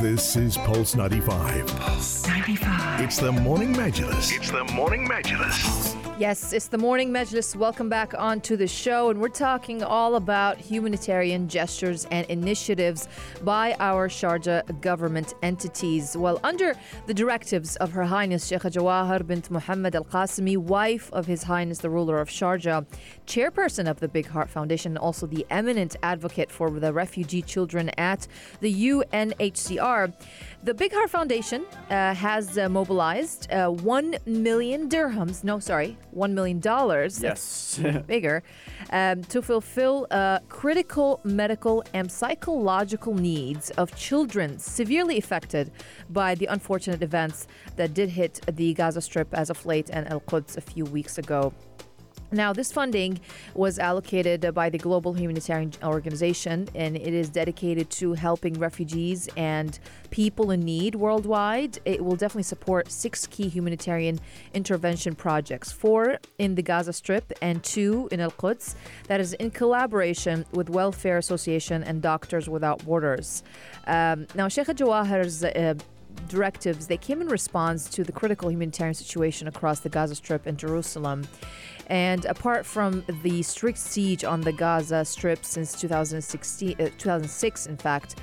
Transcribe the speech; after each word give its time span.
This 0.00 0.36
is 0.36 0.56
Pulse 0.58 0.94
95. 0.94 1.66
Pulse 1.76 2.24
95. 2.28 3.00
It's 3.00 3.16
the 3.18 3.32
Morning 3.32 3.74
Majlis. 3.74 4.32
It's 4.32 4.48
the 4.48 4.62
Morning 4.72 5.08
Majlis. 5.08 6.07
Yes, 6.18 6.52
it's 6.52 6.66
the 6.66 6.78
Morning 6.78 7.12
Majlis. 7.12 7.54
Welcome 7.54 7.88
back 7.88 8.12
onto 8.12 8.56
the 8.56 8.66
show, 8.66 9.10
and 9.10 9.20
we're 9.20 9.28
talking 9.28 9.84
all 9.84 10.16
about 10.16 10.58
humanitarian 10.58 11.48
gestures 11.48 12.06
and 12.10 12.26
initiatives 12.26 13.06
by 13.44 13.76
our 13.78 14.08
Sharjah 14.08 14.80
government 14.80 15.34
entities. 15.44 16.16
Well, 16.16 16.40
under 16.42 16.74
the 17.06 17.14
directives 17.14 17.76
of 17.76 17.92
Her 17.92 18.02
Highness 18.02 18.48
Sheikh 18.48 18.62
Jawaher 18.62 19.24
bint 19.24 19.48
Muhammad 19.48 19.94
Al 19.94 20.06
Qasimi, 20.06 20.56
wife 20.56 21.08
of 21.12 21.24
His 21.26 21.44
Highness 21.44 21.78
the 21.78 21.88
ruler 21.88 22.18
of 22.18 22.28
Sharjah, 22.28 22.84
chairperson 23.28 23.88
of 23.88 24.00
the 24.00 24.08
Big 24.08 24.26
Heart 24.26 24.50
Foundation, 24.50 24.96
also 24.96 25.24
the 25.24 25.46
eminent 25.50 25.94
advocate 26.02 26.50
for 26.50 26.68
the 26.68 26.92
refugee 26.92 27.42
children 27.42 27.90
at 27.90 28.26
the 28.58 28.74
UNHCR, 28.74 30.12
the 30.64 30.74
Big 30.74 30.92
Heart 30.92 31.10
Foundation 31.10 31.64
uh, 31.90 32.12
has 32.12 32.58
uh, 32.58 32.68
mobilized 32.68 33.52
uh, 33.52 33.68
1 33.68 34.16
million 34.26 34.88
dirhams, 34.88 35.44
no, 35.44 35.60
sorry, 35.60 35.96
$1 36.14 36.32
million. 36.32 36.60
Yes. 36.64 37.80
bigger, 38.06 38.42
um, 38.90 39.22
to 39.24 39.42
fulfill 39.42 40.06
uh, 40.10 40.38
critical 40.48 41.20
medical 41.24 41.84
and 41.94 42.10
psychological 42.10 43.14
needs 43.14 43.70
of 43.70 43.94
children 43.96 44.58
severely 44.58 45.18
affected 45.18 45.70
by 46.10 46.34
the 46.34 46.46
unfortunate 46.46 47.02
events 47.02 47.46
that 47.76 47.94
did 47.94 48.08
hit 48.10 48.40
the 48.52 48.74
Gaza 48.74 49.00
Strip 49.00 49.32
as 49.34 49.50
of 49.50 49.64
late 49.66 49.90
and 49.92 50.08
Al 50.10 50.20
Quds 50.20 50.56
a 50.56 50.60
few 50.60 50.84
weeks 50.84 51.18
ago. 51.18 51.52
Now, 52.30 52.52
this 52.52 52.70
funding 52.70 53.20
was 53.54 53.78
allocated 53.78 54.52
by 54.54 54.68
the 54.68 54.76
Global 54.76 55.14
Humanitarian 55.14 55.72
Organization, 55.82 56.68
and 56.74 56.94
it 56.94 57.14
is 57.14 57.30
dedicated 57.30 57.88
to 57.90 58.12
helping 58.12 58.54
refugees 58.58 59.30
and 59.36 59.78
people 60.10 60.50
in 60.50 60.60
need 60.60 60.94
worldwide. 60.94 61.78
It 61.86 62.04
will 62.04 62.16
definitely 62.16 62.42
support 62.42 62.92
six 62.92 63.26
key 63.26 63.48
humanitarian 63.48 64.20
intervention 64.52 65.14
projects 65.14 65.72
four 65.72 66.18
in 66.38 66.54
the 66.54 66.62
Gaza 66.62 66.92
Strip 66.92 67.32
and 67.40 67.64
two 67.64 68.08
in 68.12 68.20
Al 68.20 68.30
Quds, 68.30 68.74
that 69.06 69.20
is 69.20 69.32
in 69.34 69.50
collaboration 69.50 70.44
with 70.52 70.68
Welfare 70.68 71.16
Association 71.16 71.82
and 71.82 72.02
Doctors 72.02 72.46
Without 72.46 72.84
Borders. 72.84 73.42
Um, 73.86 74.26
now, 74.34 74.48
Sheikh 74.48 74.66
Jawaher's 74.66 75.44
uh, 75.44 75.74
directives 76.28 76.86
they 76.86 76.96
came 76.96 77.20
in 77.20 77.28
response 77.28 77.88
to 77.88 78.04
the 78.04 78.12
critical 78.12 78.50
humanitarian 78.50 78.94
situation 78.94 79.48
across 79.48 79.80
the 79.80 79.88
Gaza 79.88 80.14
Strip 80.14 80.46
and 80.46 80.58
Jerusalem. 80.58 81.26
And 81.86 82.24
apart 82.26 82.66
from 82.66 83.04
the 83.22 83.42
strict 83.42 83.78
siege 83.78 84.24
on 84.24 84.42
the 84.42 84.52
Gaza 84.52 85.04
Strip 85.04 85.44
since 85.44 85.78
2016, 85.80 86.76
uh, 86.78 86.90
2006, 86.98 87.66
in 87.66 87.76
fact, 87.76 88.16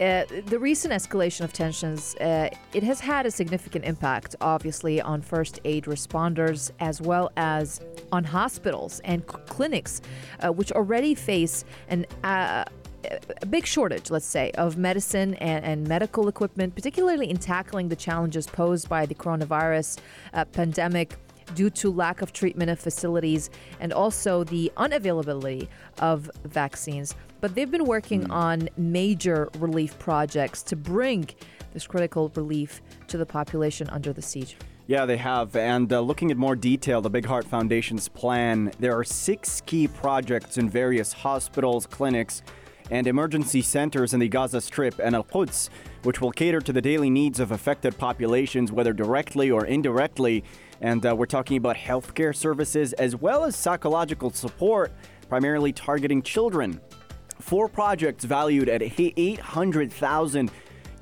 uh, 0.00 0.24
the 0.46 0.58
recent 0.58 0.92
escalation 0.92 1.40
of 1.40 1.54
tensions 1.54 2.14
uh, 2.16 2.50
it 2.74 2.82
has 2.82 3.00
had 3.00 3.24
a 3.24 3.30
significant 3.30 3.82
impact 3.82 4.36
obviously 4.42 5.00
on 5.00 5.22
first 5.22 5.58
aid 5.64 5.84
responders 5.84 6.70
as 6.80 7.00
well 7.00 7.32
as 7.38 7.80
on 8.12 8.22
hospitals 8.22 9.00
and 9.04 9.26
clinics 9.26 10.02
uh, 10.40 10.52
which 10.52 10.70
already 10.72 11.14
face 11.14 11.64
an 11.88 12.04
uh, 12.24 12.62
a 13.40 13.46
big 13.46 13.66
shortage, 13.66 14.10
let's 14.10 14.26
say, 14.26 14.50
of 14.52 14.76
medicine 14.76 15.34
and, 15.34 15.64
and, 15.64 15.86
medical 15.86 16.28
equipment, 16.28 16.74
particularly 16.74 17.30
in 17.30 17.36
tackling 17.36 17.88
the 17.88 17.96
challenges 17.96 18.46
posed 18.46 18.88
by 18.88 19.06
the 19.06 19.14
coronavirus 19.14 19.98
uh, 20.34 20.44
pandemic 20.46 21.16
due 21.54 21.70
to 21.70 21.90
lack 21.90 22.22
of 22.22 22.32
treatment 22.32 22.70
of 22.70 22.78
facilities 22.78 23.50
and 23.80 23.92
also 23.92 24.44
the 24.44 24.72
unavailability 24.76 25.68
of 26.00 26.30
vaccines. 26.44 27.14
But 27.40 27.54
they've 27.54 27.70
been 27.70 27.84
working 27.84 28.24
mm. 28.24 28.32
on 28.32 28.68
major 28.76 29.48
relief 29.58 29.98
projects 29.98 30.62
to 30.64 30.76
bring 30.76 31.28
this 31.72 31.86
critical 31.86 32.32
relief 32.34 32.80
to 33.08 33.18
the 33.18 33.26
population 33.26 33.88
under 33.90 34.12
the 34.12 34.22
siege. 34.22 34.56
Yeah, 34.88 35.04
they 35.04 35.16
have. 35.16 35.56
And 35.56 35.92
uh, 35.92 36.00
looking 36.00 36.30
at 36.30 36.36
more 36.36 36.54
detail, 36.54 37.00
the 37.00 37.10
Big 37.10 37.26
Heart 37.26 37.44
Foundation's 37.44 38.08
plan, 38.08 38.72
there 38.78 38.96
are 38.96 39.04
six 39.04 39.60
key 39.62 39.88
projects 39.88 40.58
in 40.58 40.70
various 40.70 41.12
hospitals, 41.12 41.86
clinics, 41.86 42.42
and 42.90 43.06
emergency 43.06 43.62
centers 43.62 44.14
in 44.14 44.20
the 44.20 44.28
Gaza 44.28 44.60
Strip 44.60 44.98
and 44.98 45.14
Al 45.14 45.24
Quds, 45.24 45.70
which 46.02 46.20
will 46.20 46.30
cater 46.30 46.60
to 46.60 46.72
the 46.72 46.80
daily 46.80 47.10
needs 47.10 47.40
of 47.40 47.50
affected 47.50 47.96
populations, 47.98 48.70
whether 48.72 48.92
directly 48.92 49.50
or 49.50 49.66
indirectly. 49.66 50.44
And 50.80 51.04
uh, 51.04 51.14
we're 51.16 51.26
talking 51.26 51.56
about 51.56 51.76
healthcare 51.76 52.34
services 52.34 52.92
as 52.94 53.16
well 53.16 53.44
as 53.44 53.56
psychological 53.56 54.30
support, 54.30 54.92
primarily 55.28 55.72
targeting 55.72 56.22
children. 56.22 56.80
Four 57.40 57.68
projects 57.68 58.24
valued 58.24 58.68
at 58.68 58.82
800,000 58.82 60.50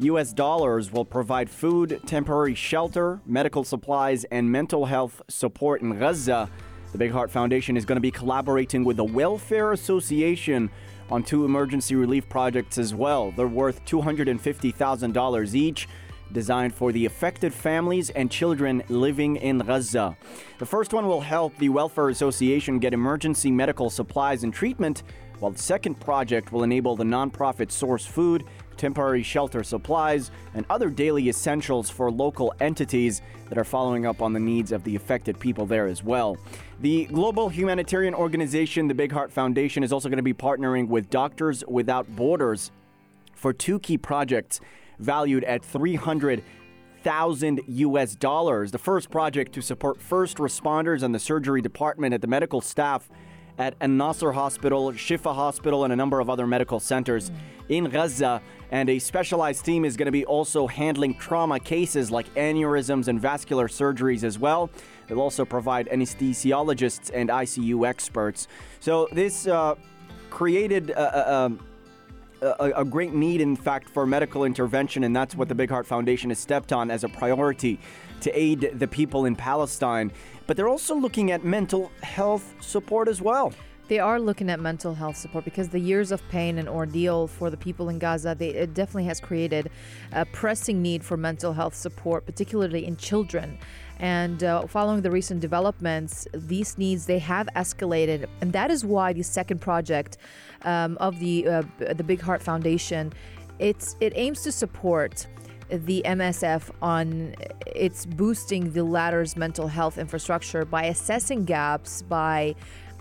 US 0.00 0.32
dollars 0.32 0.90
will 0.90 1.04
provide 1.04 1.48
food, 1.48 2.00
temporary 2.06 2.54
shelter, 2.54 3.20
medical 3.26 3.62
supplies, 3.62 4.24
and 4.24 4.50
mental 4.50 4.86
health 4.86 5.22
support 5.28 5.82
in 5.82 5.96
Gaza. 5.98 6.50
The 6.90 6.98
Big 6.98 7.12
Heart 7.12 7.30
Foundation 7.30 7.76
is 7.76 7.84
going 7.84 7.96
to 7.96 8.00
be 8.00 8.10
collaborating 8.10 8.84
with 8.84 8.96
the 8.96 9.04
Welfare 9.04 9.72
Association 9.72 10.70
on 11.10 11.22
two 11.22 11.44
emergency 11.44 11.94
relief 11.94 12.28
projects 12.28 12.78
as 12.78 12.94
well. 12.94 13.30
They're 13.32 13.46
worth 13.46 13.84
$250,000 13.84 15.54
each, 15.54 15.88
designed 16.32 16.74
for 16.74 16.92
the 16.92 17.06
affected 17.06 17.54
families 17.54 18.10
and 18.10 18.30
children 18.30 18.82
living 18.88 19.36
in 19.36 19.58
Gaza. 19.58 20.16
The 20.58 20.66
first 20.66 20.92
one 20.92 21.06
will 21.06 21.20
help 21.20 21.56
the 21.58 21.68
Welfare 21.68 22.08
Association 22.08 22.78
get 22.78 22.92
emergency 22.92 23.50
medical 23.50 23.90
supplies 23.90 24.42
and 24.44 24.52
treatment, 24.52 25.02
while 25.44 25.52
the 25.52 25.58
second 25.58 26.00
project 26.00 26.52
will 26.52 26.62
enable 26.62 26.96
the 26.96 27.04
nonprofit 27.04 27.70
source 27.70 28.06
food 28.06 28.44
temporary 28.78 29.22
shelter 29.22 29.62
supplies, 29.62 30.30
and 30.54 30.66
other 30.68 30.90
daily 30.90 31.28
essentials 31.28 31.88
for 31.88 32.10
local 32.10 32.52
entities 32.60 33.22
that 33.48 33.58
are 33.58 33.64
following 33.64 34.04
up 34.04 34.20
on 34.20 34.32
the 34.32 34.40
needs 34.40 34.72
of 34.72 34.82
the 34.82 34.96
affected 34.96 35.38
people 35.38 35.64
there 35.64 35.86
as 35.86 36.02
well. 36.02 36.36
The 36.80 37.04
global 37.04 37.48
humanitarian 37.48 38.14
organization, 38.14 38.88
the 38.88 38.94
Big 38.94 39.12
Heart 39.12 39.30
Foundation, 39.30 39.84
is 39.84 39.92
also 39.92 40.08
going 40.08 40.16
to 40.16 40.24
be 40.24 40.34
partnering 40.34 40.88
with 40.88 41.08
Doctors 41.08 41.62
Without 41.68 42.08
Borders 42.16 42.72
for 43.34 43.52
two 43.52 43.78
key 43.78 43.98
projects 43.98 44.60
valued 44.98 45.44
at 45.44 45.64
300 45.64 46.42
thousand 47.02 47.60
US 47.68 48.16
dollars. 48.16 48.70
The 48.70 48.78
first 48.78 49.10
project 49.10 49.52
to 49.52 49.62
support 49.62 50.00
first 50.00 50.38
responders 50.38 51.02
and 51.02 51.14
the 51.14 51.18
surgery 51.18 51.60
department 51.60 52.14
at 52.14 52.22
the 52.22 52.26
medical 52.26 52.62
staff 52.62 53.10
at 53.58 53.74
Al 53.80 53.88
Nasser 53.88 54.32
Hospital, 54.32 54.92
Shifa 54.92 55.34
Hospital, 55.34 55.84
and 55.84 55.92
a 55.92 55.96
number 55.96 56.20
of 56.20 56.28
other 56.28 56.46
medical 56.46 56.80
centers 56.80 57.30
mm. 57.30 57.36
in 57.68 57.84
Gaza. 57.84 58.42
And 58.70 58.88
a 58.88 58.98
specialized 58.98 59.64
team 59.64 59.84
is 59.84 59.96
going 59.96 60.06
to 60.06 60.12
be 60.12 60.24
also 60.24 60.66
handling 60.66 61.14
trauma 61.14 61.60
cases 61.60 62.10
like 62.10 62.32
aneurysms 62.34 63.08
and 63.08 63.20
vascular 63.20 63.68
surgeries 63.68 64.24
as 64.24 64.38
well. 64.38 64.70
They'll 65.06 65.20
also 65.20 65.44
provide 65.44 65.88
anesthesiologists 65.88 67.10
and 67.14 67.28
ICU 67.28 67.86
experts. 67.86 68.48
So 68.80 69.08
this 69.12 69.46
uh, 69.46 69.76
created 70.30 70.90
a, 70.90 71.00
a, 71.00 71.46
a, 71.46 71.52
a, 72.58 72.84
great 72.84 73.12
need, 73.14 73.40
in 73.40 73.56
fact, 73.56 73.88
for 73.88 74.06
medical 74.06 74.44
intervention, 74.44 75.04
and 75.04 75.14
that's 75.14 75.34
what 75.34 75.48
the 75.48 75.54
Big 75.54 75.70
Heart 75.70 75.86
Foundation 75.86 76.30
has 76.30 76.38
stepped 76.38 76.72
on 76.72 76.90
as 76.90 77.04
a 77.04 77.08
priority 77.08 77.78
to 78.20 78.38
aid 78.38 78.72
the 78.74 78.88
people 78.88 79.24
in 79.24 79.36
Palestine. 79.36 80.12
But 80.46 80.56
they're 80.56 80.68
also 80.68 80.94
looking 80.94 81.30
at 81.30 81.44
mental 81.44 81.90
health 82.02 82.54
support 82.60 83.08
as 83.08 83.20
well. 83.20 83.52
They 83.86 83.98
are 83.98 84.18
looking 84.18 84.48
at 84.48 84.60
mental 84.60 84.94
health 84.94 85.16
support 85.16 85.44
because 85.44 85.68
the 85.68 85.78
years 85.78 86.10
of 86.10 86.26
pain 86.28 86.58
and 86.58 86.68
ordeal 86.68 87.26
for 87.26 87.50
the 87.50 87.56
people 87.56 87.90
in 87.90 87.98
Gaza, 87.98 88.34
they, 88.38 88.48
it 88.48 88.72
definitely 88.72 89.04
has 89.04 89.20
created 89.20 89.70
a 90.12 90.24
pressing 90.24 90.80
need 90.80 91.04
for 91.04 91.18
mental 91.18 91.52
health 91.52 91.74
support, 91.74 92.24
particularly 92.24 92.86
in 92.86 92.96
children. 92.96 93.58
And 93.98 94.42
uh, 94.42 94.66
following 94.66 95.02
the 95.02 95.10
recent 95.10 95.40
developments, 95.40 96.26
these 96.32 96.78
needs 96.78 97.04
they 97.04 97.18
have 97.20 97.46
escalated, 97.54 98.26
and 98.40 98.52
that 98.54 98.70
is 98.70 98.84
why 98.84 99.12
the 99.12 99.22
second 99.22 99.60
project 99.60 100.16
um, 100.62 100.96
of 100.98 101.20
the 101.20 101.46
uh, 101.46 101.62
the 101.92 102.02
Big 102.02 102.20
Heart 102.20 102.42
Foundation, 102.42 103.12
it's 103.58 103.96
it 104.00 104.12
aims 104.16 104.42
to 104.42 104.50
support 104.50 105.26
the 105.68 106.02
MSF 106.04 106.70
on 106.82 107.34
its 107.66 108.04
boosting 108.06 108.72
the 108.72 108.82
latter's 108.82 109.36
mental 109.36 109.68
health 109.68 109.98
infrastructure 109.98 110.64
by 110.64 110.84
assessing 110.84 111.44
gaps, 111.44 112.02
by 112.02 112.54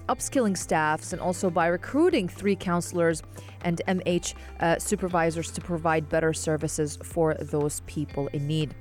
upskilling 0.10 0.58
staffs 0.58 1.14
and 1.14 1.22
also 1.22 1.50
by 1.50 1.68
recruiting 1.68 2.28
three 2.28 2.56
counselors 2.56 3.24
and 3.64 3.82
MH 3.88 4.34
uh, 4.60 4.78
supervisors 4.78 5.52
to 5.52 5.62
provide 5.62 6.10
better 6.10 6.34
services 6.34 6.98
for 7.04 7.36
those 7.36 7.82
people 7.82 8.28
in 8.34 8.48
need. 8.48 8.76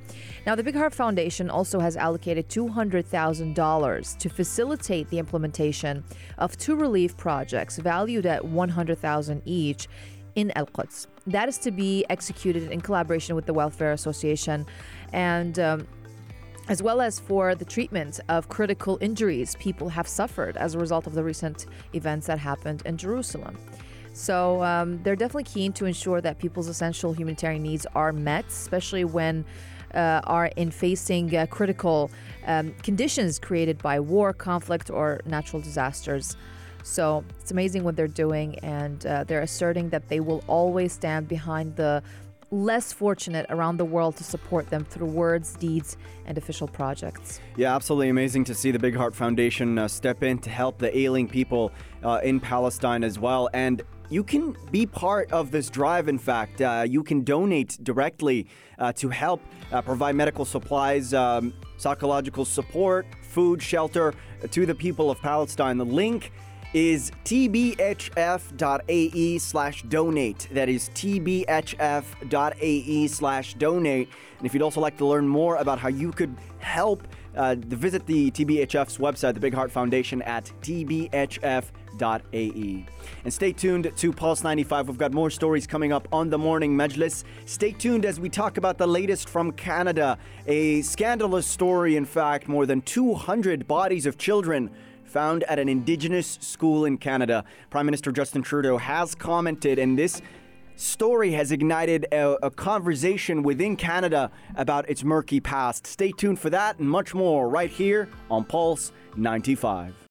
Now, 0.46 0.54
the 0.54 0.62
Big 0.62 0.74
Heart 0.74 0.94
Foundation 0.94 1.50
also 1.50 1.80
has 1.80 1.96
allocated 1.96 2.48
$200,000 2.48 4.18
to 4.18 4.28
facilitate 4.28 5.08
the 5.08 5.18
implementation 5.18 6.04
of 6.38 6.56
two 6.56 6.76
relief 6.76 7.16
projects 7.16 7.78
valued 7.78 8.26
at 8.26 8.42
$100,000 8.42 9.42
each 9.44 9.88
in 10.34 10.50
Al 10.56 10.66
Quds. 10.66 11.06
That 11.26 11.48
is 11.48 11.58
to 11.58 11.70
be 11.70 12.04
executed 12.08 12.70
in 12.70 12.80
collaboration 12.80 13.36
with 13.36 13.46
the 13.46 13.54
Welfare 13.54 13.92
Association 13.92 14.66
and 15.12 15.58
um, 15.58 15.86
as 16.68 16.82
well 16.82 17.00
as 17.00 17.18
for 17.18 17.54
the 17.54 17.64
treatment 17.64 18.20
of 18.28 18.48
critical 18.48 18.98
injuries 19.00 19.56
people 19.56 19.88
have 19.88 20.06
suffered 20.06 20.56
as 20.56 20.74
a 20.74 20.78
result 20.78 21.06
of 21.06 21.14
the 21.14 21.24
recent 21.24 21.66
events 21.94 22.26
that 22.26 22.38
happened 22.38 22.82
in 22.86 22.96
Jerusalem. 22.96 23.56
So 24.12 24.62
um, 24.62 25.02
they're 25.02 25.16
definitely 25.16 25.44
keen 25.44 25.72
to 25.74 25.86
ensure 25.86 26.20
that 26.20 26.38
people's 26.38 26.68
essential 26.68 27.12
humanitarian 27.12 27.62
needs 27.62 27.86
are 27.94 28.12
met, 28.12 28.46
especially 28.48 29.04
when 29.04 29.44
uh, 29.94 30.20
are 30.24 30.46
in 30.56 30.70
facing 30.70 31.34
uh, 31.34 31.46
critical 31.46 32.10
um, 32.46 32.74
conditions 32.82 33.38
created 33.38 33.78
by 33.78 34.00
war, 34.00 34.32
conflict, 34.32 34.90
or 34.90 35.20
natural 35.24 35.60
disasters. 35.62 36.36
So 36.82 37.24
it's 37.40 37.50
amazing 37.50 37.84
what 37.84 37.96
they're 37.96 38.08
doing, 38.08 38.58
and 38.60 39.04
uh, 39.06 39.24
they're 39.24 39.42
asserting 39.42 39.90
that 39.90 40.08
they 40.08 40.20
will 40.20 40.42
always 40.46 40.92
stand 40.92 41.28
behind 41.28 41.76
the 41.76 42.02
less 42.52 42.92
fortunate 42.92 43.46
around 43.48 43.78
the 43.78 43.84
world 43.84 44.16
to 44.18 44.22
support 44.22 44.68
them 44.70 44.84
through 44.84 45.06
words, 45.06 45.54
deeds, 45.54 45.96
and 46.26 46.38
official 46.38 46.68
projects. 46.68 47.40
Yeah, 47.56 47.74
absolutely 47.74 48.10
amazing 48.10 48.44
to 48.44 48.54
see 48.54 48.70
the 48.70 48.78
Big 48.78 48.94
Heart 48.94 49.14
Foundation 49.14 49.78
uh, 49.78 49.88
step 49.88 50.22
in 50.22 50.38
to 50.40 50.50
help 50.50 50.78
the 50.78 50.96
ailing 50.96 51.26
people 51.26 51.72
uh, 52.04 52.20
in 52.22 52.38
Palestine 52.38 53.02
as 53.02 53.18
well. 53.18 53.48
And 53.54 53.82
you 54.10 54.22
can 54.22 54.54
be 54.70 54.84
part 54.84 55.32
of 55.32 55.50
this 55.50 55.70
drive, 55.70 56.06
in 56.08 56.18
fact. 56.18 56.60
Uh, 56.60 56.84
you 56.86 57.02
can 57.02 57.24
donate 57.24 57.78
directly 57.82 58.46
uh, 58.78 58.92
to 58.92 59.08
help 59.08 59.40
uh, 59.72 59.80
provide 59.80 60.14
medical 60.14 60.44
supplies, 60.44 61.14
um, 61.14 61.54
psychological 61.78 62.44
support, 62.44 63.06
food, 63.22 63.62
shelter 63.62 64.12
uh, 64.44 64.46
to 64.48 64.66
the 64.66 64.74
people 64.74 65.10
of 65.10 65.18
Palestine. 65.22 65.78
The 65.78 65.86
link 65.86 66.30
is 66.72 67.10
tbhf.ae 67.24 67.78
slash 69.38 69.82
donate. 69.84 70.48
That 70.52 70.68
is 70.68 70.90
tbhf.ae 70.90 71.46
slash 73.08 73.54
donate. 73.54 74.08
And 74.38 74.46
if 74.46 74.54
you'd 74.54 74.62
also 74.62 74.80
like 74.80 74.96
to 74.98 75.06
learn 75.06 75.28
more 75.28 75.56
about 75.56 75.78
how 75.78 75.88
you 75.88 76.12
could 76.12 76.36
help, 76.58 77.06
uh, 77.34 77.56
visit 77.58 78.06
the 78.06 78.30
TBHF's 78.30 78.98
website, 78.98 79.34
the 79.34 79.40
Big 79.40 79.54
Heart 79.54 79.70
Foundation, 79.70 80.22
at 80.22 80.50
tbhf.ae. 80.60 81.66
And 83.24 83.32
stay 83.32 83.52
tuned 83.52 83.92
to 83.94 84.12
Pulse 84.12 84.42
95. 84.42 84.88
We've 84.88 84.98
got 84.98 85.12
more 85.12 85.30
stories 85.30 85.66
coming 85.66 85.92
up 85.92 86.08
on 86.12 86.28
the 86.30 86.38
morning 86.38 86.76
Majlis. 86.76 87.24
Stay 87.46 87.72
tuned 87.72 88.04
as 88.04 88.20
we 88.20 88.28
talk 88.28 88.58
about 88.58 88.78
the 88.78 88.86
latest 88.86 89.28
from 89.28 89.52
Canada. 89.52 90.18
A 90.46 90.82
scandalous 90.82 91.46
story, 91.46 91.96
in 91.96 92.04
fact, 92.04 92.48
more 92.48 92.66
than 92.66 92.82
200 92.82 93.66
bodies 93.66 94.06
of 94.06 94.18
children 94.18 94.70
found 95.12 95.44
at 95.44 95.58
an 95.58 95.68
Indigenous 95.68 96.38
school 96.40 96.86
in 96.86 96.96
Canada. 96.96 97.44
Prime 97.68 97.84
Minister 97.84 98.10
Justin 98.10 98.42
Trudeau 98.42 98.78
has 98.78 99.14
commented, 99.14 99.78
and 99.78 99.98
this 99.98 100.22
story 100.76 101.32
has 101.32 101.52
ignited 101.52 102.06
a, 102.12 102.46
a, 102.46 102.50
conversation 102.50 103.42
within 103.42 103.76
Canada 103.76 104.30
about 104.56 104.88
its 104.88 105.04
murky 105.04 105.38
past. 105.38 105.86
Stay 105.86 106.12
tuned 106.12 106.38
for 106.38 106.48
that 106.48 106.78
and 106.78 106.88
much 106.88 107.14
more 107.14 107.48
right 107.50 107.70
here 107.70 108.08
on 108.30 108.42
Pulse 108.42 108.90
95. 109.16 109.94